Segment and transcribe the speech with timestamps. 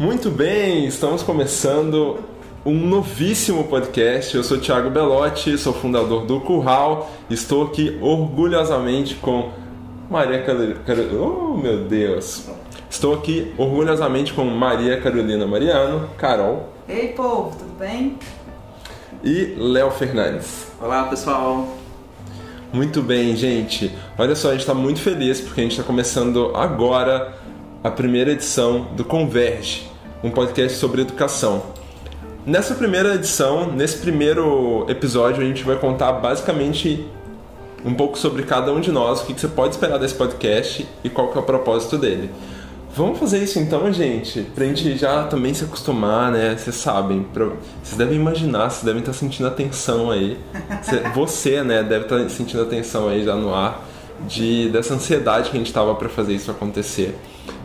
[0.00, 2.20] Muito bem, estamos começando
[2.64, 4.34] um novíssimo podcast.
[4.34, 7.10] Eu sou Thiago Belotti, sou fundador do Curral.
[7.28, 9.50] Estou aqui orgulhosamente com
[10.08, 10.80] Maria Carolina.
[11.22, 12.48] Oh, meu Deus!
[12.88, 16.72] Estou aqui orgulhosamente com Maria Carolina Mariano, Carol.
[16.88, 18.18] Ei, povo, tudo bem?
[19.22, 20.68] E Léo Fernandes.
[20.80, 21.76] Olá, pessoal.
[22.72, 23.94] Muito bem, gente.
[24.16, 27.38] Olha só, a gente está muito feliz porque a gente está começando agora
[27.82, 29.89] a primeira edição do Converge,
[30.22, 31.62] um podcast sobre educação.
[32.44, 37.06] Nessa primeira edição, nesse primeiro episódio, a gente vai contar basicamente
[37.84, 41.08] um pouco sobre cada um de nós, o que você pode esperar desse podcast e
[41.08, 42.30] qual que é o propósito dele.
[42.94, 46.56] Vamos fazer isso então, gente, pra gente já também se acostumar, né?
[46.56, 47.24] Vocês sabem,
[47.82, 50.36] vocês devem imaginar, vocês devem estar sentindo a tensão aí.
[51.14, 53.86] Você, né, deve estar sentindo a tensão aí já no ar
[54.26, 57.16] de dessa ansiedade que a gente tava para fazer isso acontecer.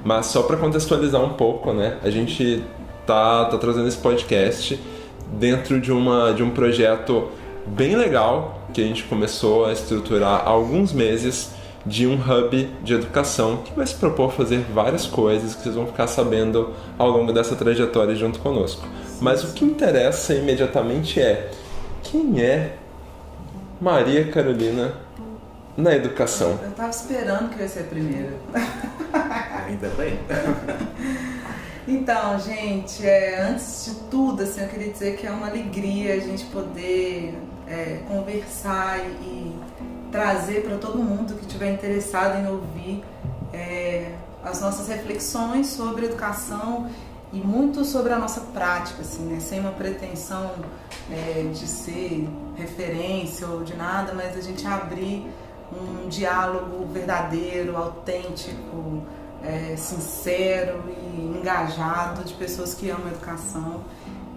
[0.05, 1.97] Mas só para contextualizar um pouco, né?
[2.03, 2.63] A gente
[3.07, 4.79] tá, tá trazendo esse podcast
[5.33, 7.29] dentro de, uma, de um projeto
[7.65, 11.49] bem legal que a gente começou a estruturar há alguns meses
[11.83, 15.87] de um hub de educação que vai se propor fazer várias coisas que vocês vão
[15.87, 16.69] ficar sabendo
[16.99, 18.87] ao longo dessa trajetória junto conosco.
[19.19, 21.49] Mas o que interessa imediatamente é
[22.03, 22.75] quem é
[23.81, 24.93] Maria Carolina
[25.75, 26.59] na educação.
[26.61, 28.33] Eu estava esperando que eu ia ser a primeira.
[29.65, 30.19] Ainda bem.
[31.87, 36.19] Então, gente, é, antes de tudo, assim, eu queria dizer que é uma alegria a
[36.19, 39.55] gente poder é, conversar e
[40.11, 43.03] trazer para todo mundo que estiver interessado em ouvir
[43.53, 46.89] é, as nossas reflexões sobre educação
[47.31, 49.39] e muito sobre a nossa prática, assim, né?
[49.39, 50.53] sem uma pretensão
[51.11, 55.27] é, de ser referência ou de nada, mas a gente abrir
[55.71, 59.03] um diálogo verdadeiro, autêntico,
[59.45, 63.81] é, sincero e engajado de pessoas que amam a educação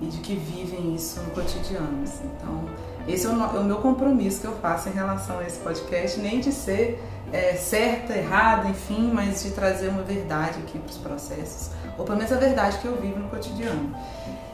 [0.00, 2.03] e de que vivem isso no cotidiano.
[2.05, 2.31] Assim.
[2.37, 2.65] Então,
[3.06, 6.21] esse é o, é o, meu compromisso que eu faço em relação a esse podcast,
[6.21, 10.99] nem de ser é, certa, errada, enfim, mas de trazer uma verdade aqui para os
[10.99, 13.94] processos, ou pelo menos a verdade que eu vivo no cotidiano.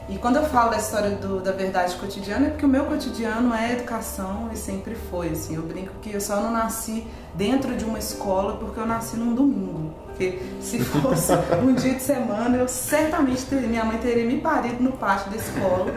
[0.07, 3.53] E quando eu falo da história do, da verdade cotidiana, é porque o meu cotidiano
[3.53, 5.29] é educação e sempre foi.
[5.29, 9.17] Assim, eu brinco que eu só não nasci dentro de uma escola porque eu nasci
[9.17, 10.04] num domingo.
[10.15, 14.81] Porque se fosse um dia de semana, eu certamente teria, minha mãe teria me parido
[14.81, 15.93] no pátio da escola.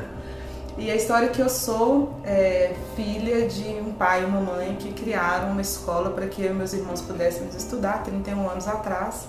[0.77, 4.77] E a história é que eu sou é, filha de um pai e uma mãe
[4.77, 9.27] que criaram uma escola para que eu meus irmãos pudéssemos estudar 31 anos atrás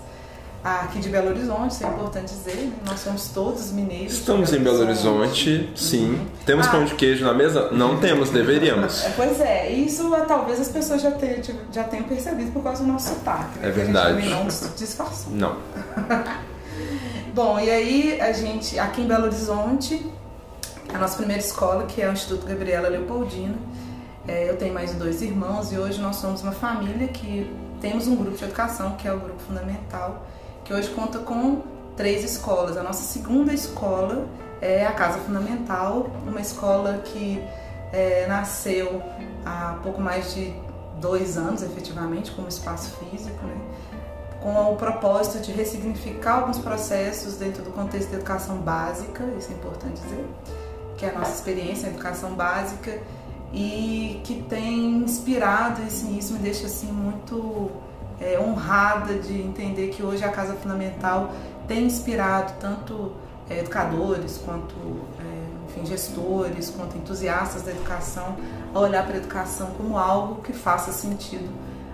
[0.64, 2.74] aqui de Belo Horizonte, isso é importante dizer, né?
[2.86, 4.14] nós somos todos mineiros.
[4.14, 6.10] Estamos Belo em Belo Horizonte, Horizonte sim.
[6.10, 6.26] Uhum.
[6.46, 6.72] Temos ah.
[6.72, 7.72] pão de queijo na mesa?
[7.72, 9.04] Não temos, deveríamos.
[9.10, 12.92] É, pois é, isso talvez as pessoas já tenham, já tenham percebido por causa do
[12.92, 13.60] nosso sotaque.
[13.60, 13.70] Né?
[13.70, 14.30] É verdade.
[14.30, 15.34] não disfarçou.
[15.34, 15.58] Não.
[17.34, 20.06] Bom, e aí a gente, aqui em Belo Horizonte,
[20.94, 23.56] a nossa primeira escola, que é o Instituto Gabriela Leopoldina,
[24.28, 27.50] é, eu tenho mais dois irmãos e hoje nós somos uma família que
[27.82, 30.26] temos um grupo de educação, que é o Grupo Fundamental,
[30.70, 31.64] que hoje conta com
[31.98, 32.78] três escolas.
[32.78, 34.28] A nossa segunda escola
[34.62, 37.44] é a Casa Fundamental, uma escola que
[37.92, 39.02] é, nasceu
[39.44, 40.54] há pouco mais de
[41.02, 43.56] dois anos, efetivamente, como espaço físico, né?
[44.44, 49.56] com o propósito de ressignificar alguns processos dentro do contexto da educação básica, isso é
[49.56, 50.26] importante dizer,
[50.98, 53.02] que é a nossa experiência em educação básica
[53.52, 57.72] e que tem inspirado, assim, isso me deixa assim muito
[58.20, 61.32] é, honrada de entender que hoje a Casa Fundamental
[61.68, 63.14] tem inspirado tanto
[63.50, 64.76] é, educadores quanto
[65.20, 68.36] é, enfim, gestores, quanto entusiastas da educação
[68.74, 71.50] a olhar para a educação como algo que faça sentido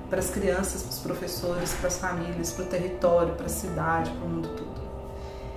[0.09, 4.11] para as crianças, para os professores, para as famílias, para o território, para a cidade,
[4.11, 4.75] para o mundo todo.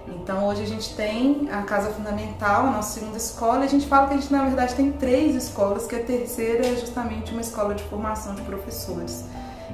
[0.09, 3.87] Então hoje a gente tem a Casa Fundamental, a nossa segunda escola, e a gente
[3.87, 7.41] fala que a gente na verdade tem três escolas, que a terceira é justamente uma
[7.41, 9.25] escola de formação de professores.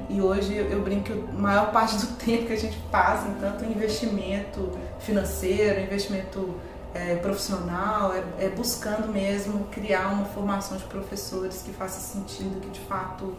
[0.09, 3.33] E hoje eu brinco que a maior parte do tempo que a gente passa em
[3.35, 6.55] tanto investimento financeiro, investimento
[6.93, 12.69] é, profissional, é, é, buscando mesmo criar uma formação de professores que faça sentido, que
[12.69, 13.35] de fato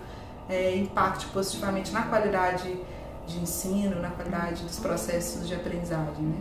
[0.48, 2.76] é, impacte positivamente na qualidade
[3.26, 6.22] de ensino, na qualidade dos processos de aprendizagem.
[6.22, 6.36] Né?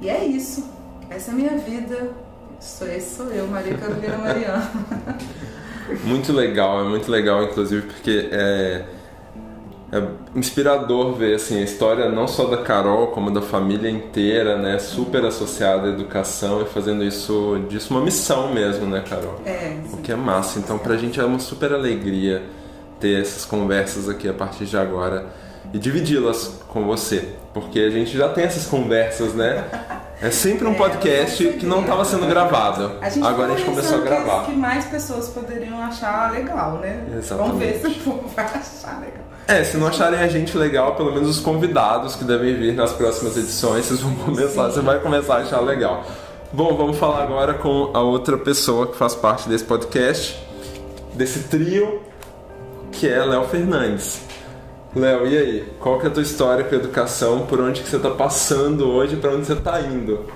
[0.00, 0.68] E é isso.
[1.08, 2.10] Essa é a minha vida.
[2.60, 4.70] Sou, esse sou eu, Maria Carolina Mariana.
[6.04, 8.84] muito legal, é muito legal, inclusive, porque é
[9.90, 10.02] é
[10.34, 15.24] inspirador ver assim a história não só da Carol como da família inteira, né, super
[15.24, 19.40] associada à educação e fazendo isso disso uma missão mesmo, né, Carol?
[19.46, 19.76] É.
[19.92, 20.58] O que é massa.
[20.58, 22.42] Então, pra gente é uma super alegria
[23.00, 25.26] ter essas conversas aqui a partir de agora
[25.72, 29.64] e dividi-las com você, porque a gente já tem essas conversas, né?
[30.20, 32.98] É sempre um É, podcast não que não estava sendo gravado.
[33.00, 34.46] A gente Agora a gente começou a pensando gravar.
[34.46, 37.06] Que, que mais pessoas poderiam achar legal, né?
[37.16, 37.48] Exatamente.
[37.52, 39.27] Vamos ver se o povo vai achar legal.
[39.48, 42.92] É, se não acharem a gente legal, pelo menos os convidados que devem vir nas
[42.92, 46.04] próximas edições, vocês vão começar, você vai começar a achar legal.
[46.52, 50.38] Bom, vamos falar agora com a outra pessoa que faz parte desse podcast,
[51.14, 52.02] desse trio,
[52.92, 54.20] que é Léo Fernandes.
[54.94, 55.72] Léo, e aí?
[55.80, 57.46] Qual que é a tua história com a educação?
[57.46, 59.16] Por onde que você está passando hoje?
[59.16, 60.26] Para onde você está indo?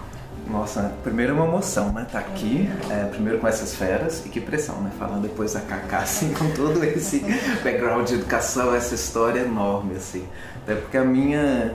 [0.46, 2.06] Nossa, primeiro é uma emoção, né?
[2.10, 4.90] Tá aqui, é, primeiro com essas feras, e que pressão, né?
[4.98, 7.20] Falando depois da Kaká, assim, com todo esse
[7.62, 10.26] background de educação, essa história enorme, assim.
[10.62, 11.74] Até porque a minha,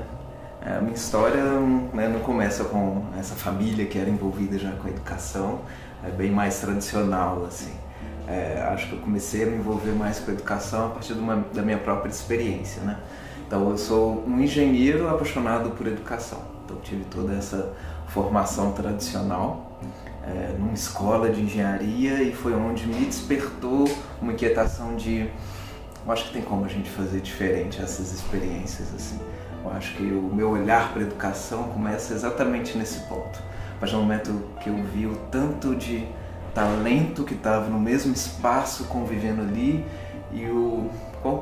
[0.62, 1.44] a minha história
[1.94, 5.62] né, não começa com essa família que era envolvida já com a educação,
[6.06, 7.74] é bem mais tradicional, assim.
[8.28, 11.20] É, acho que eu comecei a me envolver mais com a educação a partir de
[11.20, 12.98] uma, da minha própria experiência, né?
[13.48, 16.42] Então eu sou um engenheiro apaixonado por educação.
[16.66, 17.74] Então tive toda essa
[18.08, 19.80] formação tradicional
[20.24, 23.90] é, numa escola de engenharia e foi onde me despertou
[24.22, 25.30] uma inquietação de
[26.06, 29.20] eu acho que tem como a gente fazer diferente essas experiências assim.
[29.64, 33.42] Eu acho que o meu olhar para a educação começa exatamente nesse ponto.
[33.78, 36.08] Partir do momento que eu vi o tanto de
[36.54, 39.86] talento que estava no mesmo espaço convivendo ali
[40.32, 40.90] e o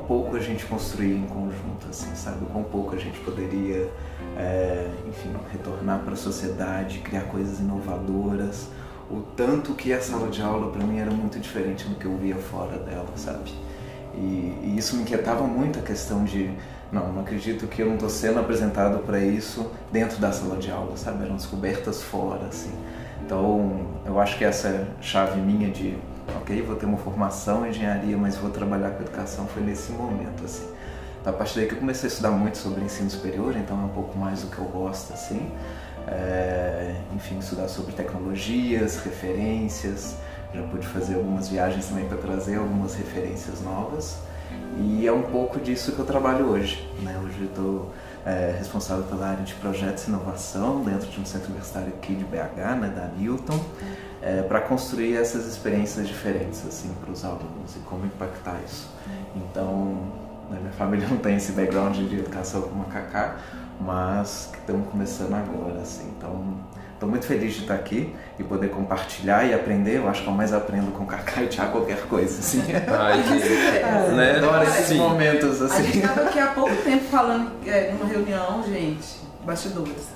[0.06, 2.44] pouco a gente construía em conjunto, assim, sabe?
[2.44, 3.90] O quão pouco a gente poderia,
[4.36, 8.68] é, enfim, retornar para a sociedade, criar coisas inovadoras.
[9.10, 12.16] O tanto que a sala de aula para mim era muito diferente do que eu
[12.16, 13.52] via fora dela, sabe?
[14.14, 16.50] E, e isso me inquietava muito a questão de
[16.90, 20.70] não, não acredito que eu não estou sendo apresentado para isso dentro da sala de
[20.70, 21.24] aula, sabe?
[21.24, 22.72] Eram descobertas fora, assim.
[23.24, 25.96] Então, eu acho que essa chave minha de,
[26.46, 30.44] ok, vou ter uma formação em engenharia, mas vou trabalhar com educação foi nesse momento,
[30.44, 30.64] assim.
[31.24, 33.88] A partir daí que eu comecei a estudar muito sobre ensino superior, então é um
[33.88, 35.50] pouco mais do que eu gosto, assim.
[36.06, 40.14] É, enfim, estudar sobre tecnologias, referências,
[40.54, 44.16] já pude fazer algumas viagens também para trazer algumas referências novas.
[44.78, 46.88] E é um pouco disso que eu trabalho hoje.
[47.02, 47.20] Né?
[47.24, 47.92] Hoje eu estou
[48.24, 52.24] é, responsável pela área de projetos e inovação dentro de um centro universitário aqui de
[52.24, 53.58] BH, né, da Newton,
[54.22, 58.88] é, para construir essas experiências diferentes assim, para os alunos e como impactar isso.
[59.34, 59.98] Então,
[60.50, 63.36] né, minha família não tem esse background de educação como a Kaká,
[63.80, 65.80] mas estamos começando agora.
[65.80, 66.56] Assim, então,
[66.96, 69.98] Estou muito feliz de estar aqui e poder compartilhar e aprender.
[69.98, 72.62] Eu acho que eu mais aprendo com Kaká e Thiago qualquer coisa, assim.
[72.72, 73.20] Ai,
[74.08, 74.14] que...
[74.14, 74.36] né?
[74.38, 75.98] Adoro esses momentos, A gente assim.
[75.98, 80.08] estava aqui há pouco tempo falando é, numa reunião, gente, bastidores.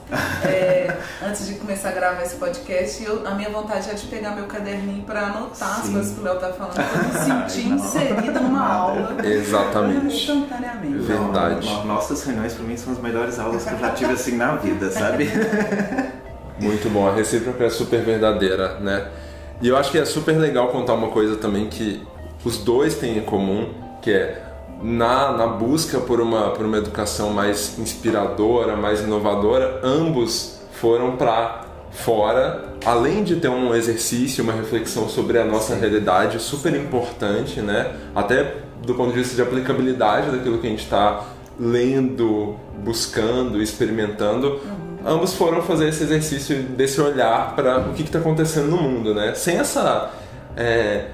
[0.44, 0.94] É,
[1.24, 4.46] antes de começar a gravar esse podcast, eu, a minha vontade é de pegar meu
[4.46, 5.92] caderninho para anotar as Sim.
[5.92, 9.16] coisas que o Léo tá falando, para eu me sentir inserida numa aula.
[9.24, 10.16] Exatamente.
[10.16, 10.98] Instantaneamente.
[10.98, 11.66] Verdade.
[11.66, 14.56] Não, nossas reuniões para mim são as melhores aulas que eu já tive assim na
[14.56, 15.30] vida, sabe?
[16.58, 19.08] Muito bom, a recíproca é super verdadeira, né?
[19.62, 22.06] E eu acho que é super legal contar uma coisa também que
[22.44, 23.72] os dois têm em comum,
[24.02, 24.49] que é
[24.82, 31.66] na, na busca por uma, por uma educação mais inspiradora, mais inovadora, ambos foram para
[31.90, 37.94] fora, além de ter um exercício, uma reflexão sobre a nossa realidade super importante, né?
[38.14, 41.24] Até do ponto de vista de aplicabilidade daquilo que a gente está
[41.58, 44.60] lendo, buscando, experimentando,
[45.04, 49.34] ambos foram fazer esse exercício desse olhar para o que está acontecendo no mundo, né?
[49.34, 50.10] Sem essa
[50.56, 51.08] é,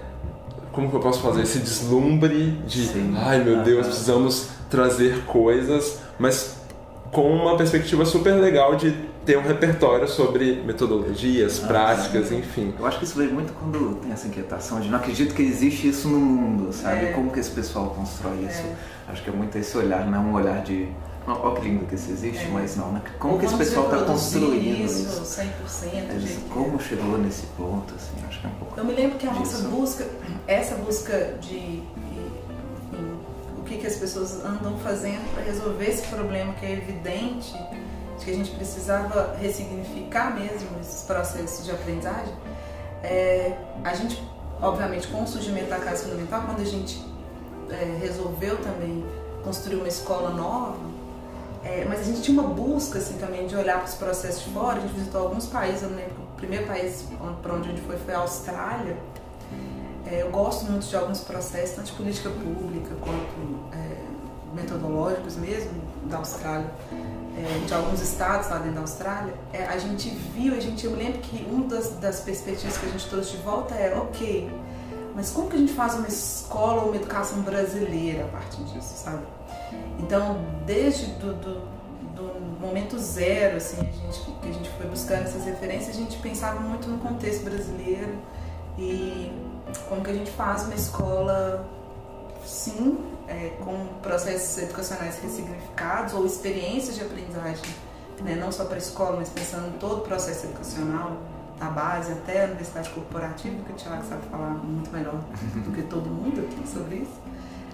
[0.77, 3.15] como que eu posso fazer esse deslumbre de Sim.
[3.17, 3.89] ai meu Deus Aham.
[3.89, 6.55] precisamos trazer coisas, mas
[7.11, 8.91] com uma perspectiva super legal de
[9.25, 12.75] ter um repertório sobre metodologias, Ah, práticas, enfim.
[12.79, 15.89] Eu acho que isso veio muito quando tem essa inquietação de não acredito que existe
[15.89, 17.07] isso no mundo, sabe?
[17.07, 17.13] É.
[17.13, 18.63] Como que esse pessoal constrói isso?
[19.09, 20.89] Acho que é muito esse olhar, não um olhar de
[21.27, 22.49] ó que lindo que isso existe, É.
[22.49, 23.03] mas não, né?
[23.19, 25.01] Como que esse pessoal está construindo isso?
[25.09, 25.25] isso?
[25.25, 26.45] 100%, Eles- gente.
[26.51, 28.79] Como chegou nesse ponto, assim, acho que é um pouco.
[28.79, 29.69] Eu me lembro que a nossa disso.
[29.69, 30.07] busca,
[30.47, 31.83] essa busca de,
[33.59, 37.53] o que, que as pessoas andam fazendo para resolver esse problema que é evidente,
[38.19, 42.33] de que a gente precisava ressignificar mesmo esses processos de aprendizagem,
[43.03, 44.23] é, a gente,
[44.63, 47.05] obviamente, com o surgimento da casa fundamental, quando a gente
[47.71, 49.05] é, resolveu também
[49.43, 50.77] construir uma escola nova,
[51.67, 54.51] é, mas a gente tinha uma busca assim também de olhar para os processos de
[54.51, 54.79] fora.
[54.79, 55.83] A gente visitou alguns países.
[55.83, 57.05] Eu me lembro o primeiro país
[57.43, 58.97] para onde a gente foi foi a Austrália.
[60.07, 65.73] É, eu gosto muito de alguns processos, tanto de política pública quanto é, metodológicos mesmo
[66.05, 66.71] da Austrália,
[67.37, 69.35] é, de alguns estados lá dentro da Austrália.
[69.53, 72.89] É, a gente viu, a gente, eu lembro que uma das, das perspectivas que a
[72.91, 74.49] gente trouxe de volta era, ok,
[75.17, 78.93] mas como que a gente faz uma escola ou uma educação brasileira a partir disso,
[79.03, 79.25] sabe?
[79.99, 81.55] Então, desde do, do,
[82.15, 86.17] do momento zero, assim, a gente, que a gente foi buscando essas referências, a gente
[86.19, 88.15] pensava muito no contexto brasileiro
[88.79, 89.33] e
[89.89, 91.67] como que a gente faz uma escola,
[92.45, 97.75] sim, é, com processos educacionais ressignificados ou experiências de aprendizagem,
[98.23, 101.17] né, não só para a escola, mas pensando em todo o processo educacional,
[101.59, 105.15] da base até a universidade corporativa, que o Tiago sabe falar muito melhor
[105.65, 107.21] do que todo mundo aqui sobre isso.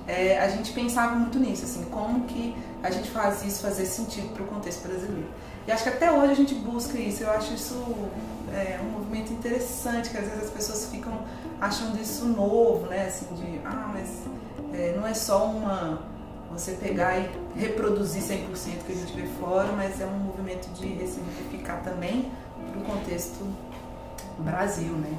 [0.06, 4.32] É, a gente pensava muito nisso, assim, como que a gente faz isso fazer sentido
[4.34, 5.28] para o contexto brasileiro.
[5.66, 7.22] E acho que até hoje a gente busca isso.
[7.22, 7.74] Eu acho isso
[8.52, 11.12] é, um movimento interessante, que às vezes as pessoas ficam
[11.60, 13.06] achando isso novo, né?
[13.06, 14.22] Assim, de, ah, mas
[14.72, 16.10] é, não é só uma
[16.50, 20.86] você pegar e reproduzir 100% que a gente vê fora, mas é um movimento de
[20.86, 22.30] ressignificar também
[22.70, 23.46] para o contexto
[24.38, 25.16] Brasil, né?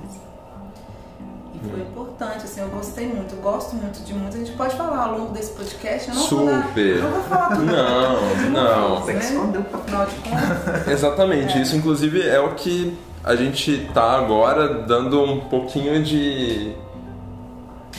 [1.53, 1.83] E foi hum.
[1.83, 4.35] importante, assim, eu gostei muito, eu gosto muito de muito.
[4.35, 6.45] A gente pode falar ao longo desse podcast, eu não Super.
[6.45, 7.65] vou dar, não vou falar tudo.
[7.65, 9.05] Não, não.
[9.05, 9.17] Né?
[9.17, 10.87] Afinal de contas.
[10.87, 11.61] Exatamente, É.
[11.61, 16.73] isso inclusive é o que a gente tá agora dando um pouquinho de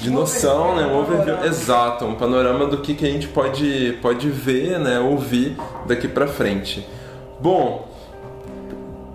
[0.01, 1.47] de Um noção, né, um overview, panorama.
[1.47, 5.57] exato, um panorama do que, que a gente pode pode ver, né, ouvir
[5.87, 6.87] daqui pra frente.
[7.41, 7.87] Bom,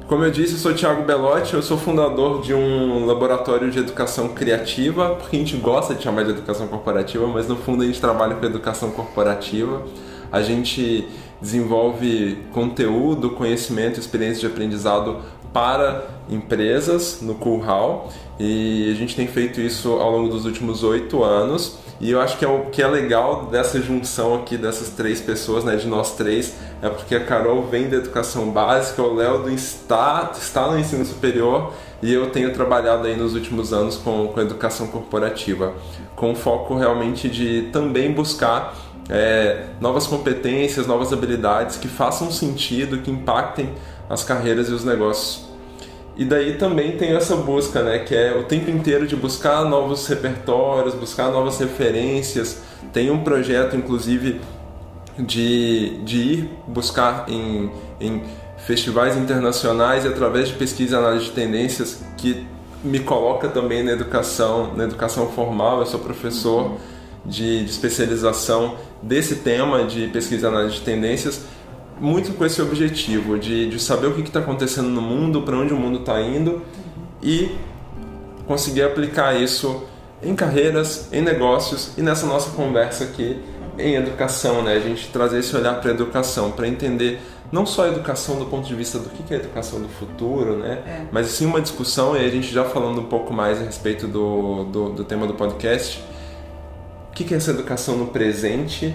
[0.10, 4.30] como eu disse, eu sou Thiago Belotti, eu sou fundador de um laboratório de educação
[4.30, 8.02] criativa, porque a gente gosta de chamar de educação corporativa, mas no fundo a gente
[8.02, 9.86] trabalha com educação corporativa.
[10.32, 11.08] A gente
[11.40, 15.20] desenvolve conteúdo, conhecimento, experiência de aprendizado
[15.54, 20.84] para empresas no Cool Hall e a gente tem feito isso ao longo dos últimos
[20.84, 24.90] oito anos e eu acho que é o que é legal dessa junção aqui dessas
[24.90, 29.16] três pessoas, né, de nós três, é porque a Carol vem da educação básica, o
[29.16, 34.28] Léo está, está no ensino superior e eu tenho trabalhado aí nos últimos anos com,
[34.30, 35.74] com educação corporativa,
[36.16, 38.74] com foco realmente de também buscar
[39.10, 43.74] é, novas competências, novas habilidades que façam sentido, que impactem
[44.10, 45.49] as carreiras e os negócios.
[46.20, 50.06] E daí também tem essa busca, né, que é o tempo inteiro de buscar novos
[50.06, 52.62] repertórios, buscar novas referências.
[52.92, 54.42] Tem um projeto, inclusive,
[55.18, 57.72] de, de ir buscar em,
[58.02, 58.22] em
[58.58, 62.46] festivais internacionais e através de pesquisa e análise de tendências que
[62.84, 65.80] me coloca também na educação, na educação formal.
[65.80, 66.74] Eu sou professor
[67.26, 71.46] de, de especialização desse tema de pesquisa e análise de tendências,
[72.00, 75.74] muito com esse objetivo de, de saber o que está acontecendo no mundo, para onde
[75.74, 76.62] o mundo está indo
[77.22, 77.56] e
[78.48, 79.84] conseguir aplicar isso
[80.22, 83.42] em carreiras, em negócios e nessa nossa conversa aqui
[83.78, 84.74] em educação, né?
[84.74, 88.46] A gente trazer esse olhar para a educação, para entender não só a educação do
[88.46, 90.84] ponto de vista do que é a educação do futuro, né?
[90.86, 91.06] É.
[91.12, 94.66] Mas sim uma discussão, e a gente já falando um pouco mais a respeito do,
[94.66, 96.04] do, do tema do podcast,
[97.10, 98.94] o que é essa educação no presente?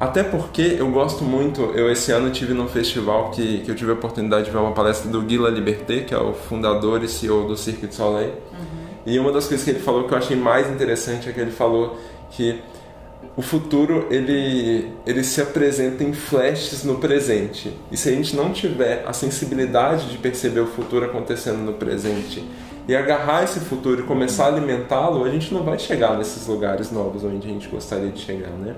[0.00, 3.90] Até porque eu gosto muito, eu esse ano tive num festival que, que eu tive
[3.90, 7.46] a oportunidade de ver uma palestra do Guila Liberté, que é o fundador e CEO
[7.46, 8.32] do Cirque du Soleil.
[9.04, 11.50] E uma das coisas que ele falou que eu achei mais interessante é que ele
[11.50, 11.98] falou
[12.30, 12.62] que
[13.36, 17.70] o futuro ele, ele se apresenta em flashes no presente.
[17.92, 22.42] E se a gente não tiver a sensibilidade de perceber o futuro acontecendo no presente
[22.88, 26.90] e agarrar esse futuro e começar a alimentá-lo, a gente não vai chegar nesses lugares
[26.90, 28.76] novos onde a gente gostaria de chegar, né?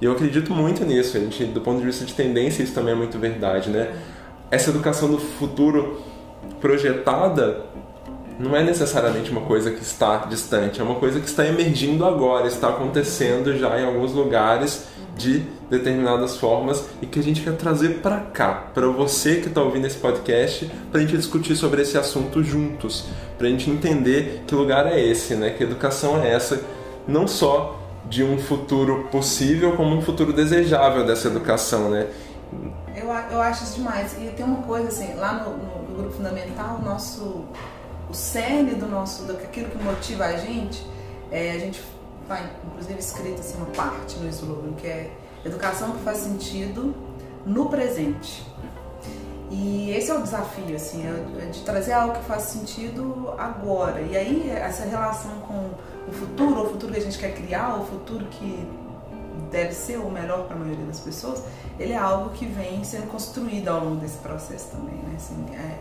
[0.00, 1.16] E eu acredito muito nisso.
[1.16, 3.94] A gente, do ponto de vista de tendência, isso também é muito verdade, né?
[4.50, 6.00] Essa educação do futuro
[6.60, 7.66] projetada
[8.38, 12.46] não é necessariamente uma coisa que está distante, é uma coisa que está emergindo agora,
[12.46, 14.86] está acontecendo já em alguns lugares
[15.16, 19.60] de determinadas formas e que a gente quer trazer para cá, para você que está
[19.60, 24.44] ouvindo esse podcast, para a gente discutir sobre esse assunto juntos, para a gente entender
[24.46, 25.50] que lugar é esse, né?
[25.50, 26.62] Que educação é essa,
[27.06, 32.08] não só de um futuro possível, como um futuro desejável dessa educação, né?
[32.96, 34.14] Eu, eu acho isso demais.
[34.18, 37.44] E tem uma coisa assim, lá no, no- no grupo fundamental, o nosso
[38.10, 40.82] o cerne do nosso, daquilo que motiva a gente,
[41.30, 41.82] é, a gente
[42.26, 45.10] vai, inclusive, escrito assim uma parte no slogan, que é
[45.44, 46.94] educação que faz sentido
[47.44, 48.46] no presente.
[49.50, 54.00] E esse é o desafio, assim, é de trazer algo que faz sentido agora.
[54.02, 55.70] E aí, essa relação com
[56.06, 58.68] o futuro, o futuro que a gente quer criar, o futuro que
[59.50, 61.42] deve ser o melhor para a maioria das pessoas,
[61.78, 65.14] ele é algo que vem sendo construído ao longo desse processo também, né?
[65.16, 65.78] Assim, é.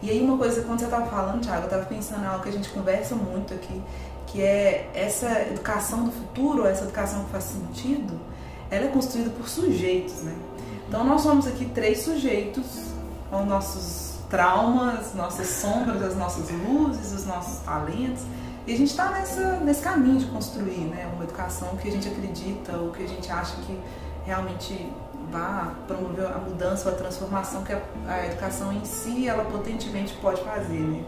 [0.00, 2.50] E aí uma coisa, quando você estava falando, Thiago, eu estava pensando em algo que
[2.50, 3.82] a gente conversa muito aqui,
[4.28, 8.20] que é essa educação do futuro, essa educação que faz sentido,
[8.70, 10.36] ela é construída por sujeitos, né?
[10.86, 12.88] Então nós somos aqui três sujeitos,
[13.30, 18.22] com nossos traumas, nossas sombras, as nossas luzes, os nossos talentos,
[18.66, 19.10] e a gente está
[19.64, 23.30] nesse caminho de construir né, uma educação que a gente acredita, ou que a gente
[23.30, 23.80] acha que
[24.24, 24.92] realmente
[25.30, 30.42] vá promover a mudança a transformação que a, a educação em si ela potentemente pode
[30.42, 31.02] fazer, né?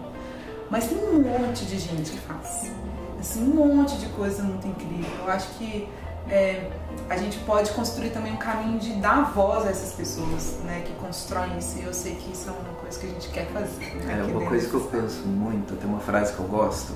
[0.71, 2.71] Mas tem um monte de gente que faz,
[3.19, 5.11] assim, um monte de coisa muito incrível.
[5.19, 5.89] Eu acho que
[6.29, 6.71] é,
[7.09, 10.93] a gente pode construir também um caminho de dar voz a essas pessoas, né, que
[10.95, 11.79] constroem isso.
[11.79, 13.95] E eu sei que isso é uma coisa que a gente quer fazer.
[14.05, 15.77] Né, é uma coisa que eu penso muito.
[15.77, 16.93] Tem uma frase que eu gosto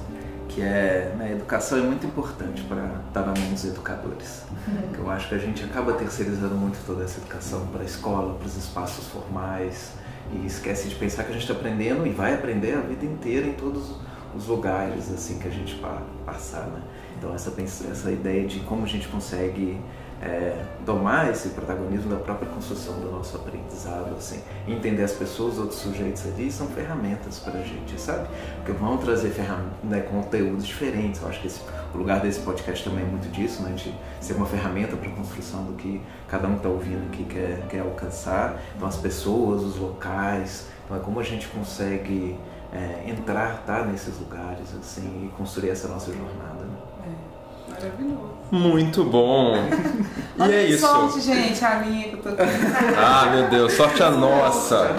[0.55, 4.43] que é né, educação é muito importante para estar na mão dos educadores.
[4.69, 4.95] Uhum.
[5.05, 8.47] Eu acho que a gente acaba terceirizando muito toda essa educação para a escola, para
[8.47, 9.93] os espaços formais
[10.33, 13.47] e esquece de pensar que a gente está aprendendo e vai aprender a vida inteira
[13.47, 13.97] em todos
[14.37, 15.81] os lugares assim que a gente
[16.25, 16.83] passar, né?
[17.17, 19.79] Então essa essa ideia de como a gente consegue
[20.25, 25.79] é, domar esse protagonismo da própria construção do nosso aprendizado, assim, entender as pessoas, outros
[25.81, 28.27] sujeitos ali, são ferramentas para a gente, sabe?
[28.57, 29.35] Porque vão trazer
[29.83, 31.21] né, conteúdos diferentes.
[31.21, 31.61] Eu acho que esse,
[31.93, 33.73] o lugar desse podcast também é muito disso, né?
[33.73, 37.67] De ser uma ferramenta para a construção do que cada um está ouvindo aqui quer,
[37.69, 38.61] quer alcançar.
[38.77, 42.39] Então, as pessoas, os locais, então é como a gente consegue
[42.75, 46.65] é, entrar, tá, nesses lugares, assim, e construir essa nossa jornada.
[46.65, 46.77] Né?
[47.07, 48.35] É, maravilhoso.
[48.51, 49.55] Muito bom.
[50.49, 50.87] e é isso.
[50.87, 52.19] Sorte, gente, amigo.
[52.19, 52.31] Tô...
[52.99, 54.91] ah, meu Deus, sorte a nossa.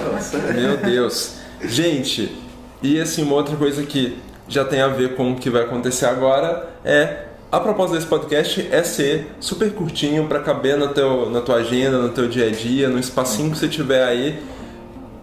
[0.54, 1.36] Meu Deus.
[1.62, 2.42] Gente,
[2.82, 6.06] e assim, uma outra coisa que já tem a ver com o que vai acontecer
[6.06, 11.42] agora é a proposta desse podcast é ser super curtinho para caber no teu, na
[11.42, 14.44] tua agenda, no teu dia a dia, no espacinho que você tiver aí,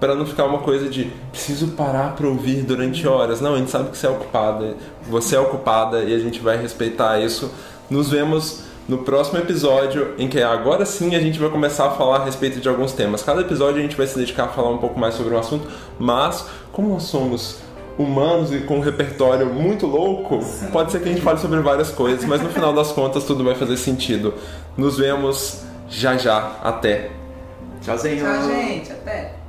[0.03, 3.41] para não ficar uma coisa de preciso parar para ouvir durante horas.
[3.41, 4.75] Não, a gente sabe que você é ocupada,
[5.09, 7.53] você é ocupada e a gente vai respeitar isso
[7.89, 12.17] nos vemos no próximo episódio, em que agora sim a gente vai começar a falar
[12.17, 13.23] a respeito de alguns temas.
[13.23, 15.69] Cada episódio a gente vai se dedicar a falar um pouco mais sobre um assunto,
[16.01, 17.59] mas como nós somos
[17.97, 20.67] humanos e com um repertório muito louco, sim.
[20.73, 23.45] pode ser que a gente fale sobre várias coisas, mas no final das contas tudo
[23.45, 24.35] vai fazer sentido.
[24.77, 26.57] Nos vemos já já.
[26.61, 27.13] Até.
[27.81, 28.25] Tchauzinho.
[28.25, 28.91] Tchau, gente.
[28.91, 29.42] Até.